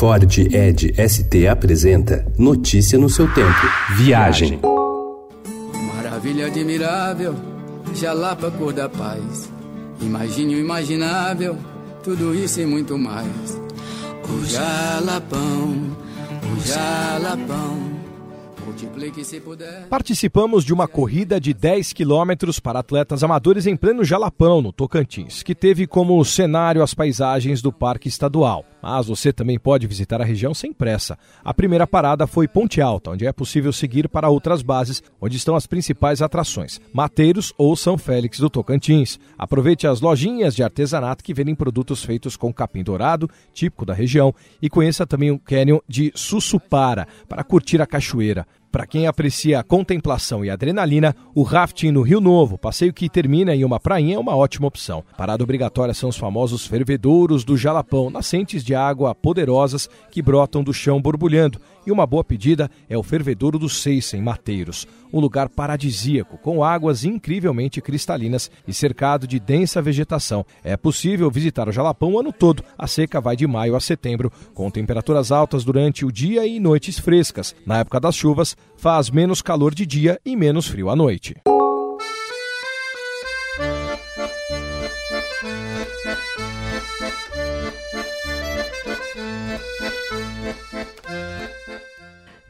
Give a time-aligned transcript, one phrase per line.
[0.00, 3.60] Ford Ed ST apresenta Notícia no seu tempo.
[3.96, 4.58] Viagem.
[5.94, 7.34] Maravilha admirável,
[7.94, 9.52] Jalapa cor da paz.
[10.00, 11.58] Imagine o imaginável,
[12.02, 13.60] tudo isso e muito mais.
[14.26, 15.94] O Jalapão,
[16.50, 17.90] o Jalapão.
[19.88, 25.42] Participamos de uma corrida de 10 quilômetros para atletas amadores em pleno Jalapão, no Tocantins,
[25.42, 28.64] que teve como cenário as paisagens do Parque Estadual.
[28.82, 31.18] Mas você também pode visitar a região sem pressa.
[31.44, 35.56] A primeira parada foi Ponte Alta, onde é possível seguir para outras bases, onde estão
[35.56, 39.18] as principais atrações, Mateiros ou São Félix do Tocantins.
[39.38, 44.34] Aproveite as lojinhas de artesanato que vendem produtos feitos com capim dourado, típico da região,
[44.60, 48.46] e conheça também o cânion de Sussupara, para curtir a cachoeira.
[48.70, 53.52] Para quem aprecia a contemplação e adrenalina, o rafting no Rio Novo, passeio que termina
[53.52, 55.02] em uma prainha, é uma ótima opção.
[55.16, 60.72] Parada obrigatória são os famosos fervedouros do Jalapão, nascentes de água poderosas que brotam do
[60.72, 61.60] chão borbulhando.
[61.86, 66.62] E uma boa pedida é o fervedouro dos Seis, em Mateiros, um lugar paradisíaco, com
[66.62, 70.44] águas incrivelmente cristalinas e cercado de densa vegetação.
[70.62, 72.62] É possível visitar o Jalapão o ano todo.
[72.76, 76.98] A seca vai de maio a setembro, com temperaturas altas durante o dia e noites
[76.98, 77.54] frescas.
[77.64, 81.34] Na época das chuvas, faz menos calor de dia e menos frio à noite.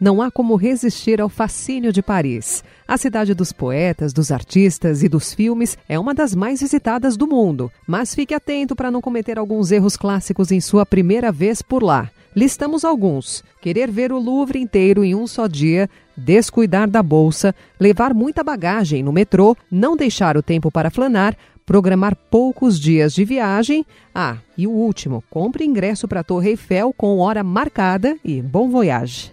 [0.00, 2.64] Não há como resistir ao fascínio de Paris.
[2.88, 7.26] A cidade dos poetas, dos artistas e dos filmes é uma das mais visitadas do
[7.26, 7.70] mundo.
[7.86, 12.10] Mas fique atento para não cometer alguns erros clássicos em sua primeira vez por lá.
[12.34, 18.14] Listamos alguns: querer ver o Louvre inteiro em um só dia, descuidar da bolsa, levar
[18.14, 23.84] muita bagagem no metrô, não deixar o tempo para flanar, programar poucos dias de viagem.
[24.14, 28.70] Ah, e o último, compre ingresso para a Torre Eiffel com hora marcada e bom
[28.70, 29.32] voyage.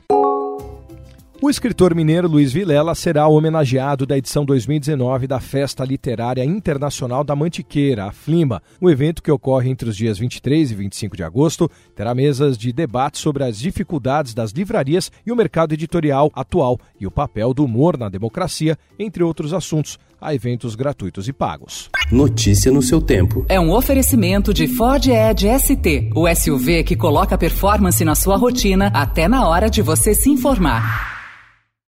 [1.40, 7.36] O escritor mineiro Luiz Vilela será homenageado da edição 2019 da Festa Literária Internacional da
[7.36, 8.60] Mantiqueira, a FLIMA.
[8.82, 12.74] O evento, que ocorre entre os dias 23 e 25 de agosto, terá mesas de
[12.74, 17.64] debate sobre as dificuldades das livrarias e o mercado editorial atual e o papel do
[17.64, 20.00] humor na democracia, entre outros assuntos.
[20.20, 21.92] Há eventos gratuitos e pagos.
[22.12, 23.46] Notícia no seu tempo.
[23.48, 28.88] É um oferecimento de Ford Edge ST, o SUV que coloca performance na sua rotina
[28.88, 31.16] até na hora de você se informar.